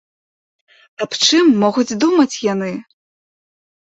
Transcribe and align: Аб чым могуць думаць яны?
Аб 1.05 1.11
чым 1.25 1.45
могуць 1.63 1.97
думаць 2.05 2.39
яны? 2.53 2.71